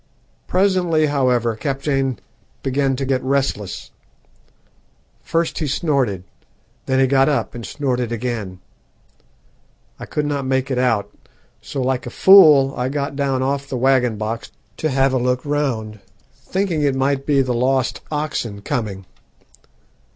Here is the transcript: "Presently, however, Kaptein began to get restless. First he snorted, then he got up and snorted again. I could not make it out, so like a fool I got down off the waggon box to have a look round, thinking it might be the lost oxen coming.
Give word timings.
"Presently, 0.47 1.05
however, 1.05 1.55
Kaptein 1.55 2.17
began 2.63 2.95
to 2.95 3.05
get 3.05 3.21
restless. 3.21 3.91
First 5.21 5.59
he 5.59 5.67
snorted, 5.67 6.23
then 6.87 6.99
he 6.99 7.05
got 7.05 7.29
up 7.29 7.53
and 7.53 7.63
snorted 7.63 8.11
again. 8.11 8.57
I 9.99 10.07
could 10.07 10.25
not 10.25 10.43
make 10.43 10.71
it 10.71 10.79
out, 10.79 11.13
so 11.61 11.83
like 11.83 12.07
a 12.07 12.09
fool 12.09 12.73
I 12.75 12.89
got 12.89 13.15
down 13.15 13.43
off 13.43 13.69
the 13.69 13.77
waggon 13.77 14.17
box 14.17 14.51
to 14.77 14.89
have 14.89 15.13
a 15.13 15.19
look 15.19 15.45
round, 15.45 15.99
thinking 16.35 16.81
it 16.81 16.95
might 16.95 17.27
be 17.27 17.43
the 17.43 17.53
lost 17.53 18.01
oxen 18.11 18.63
coming. 18.63 19.05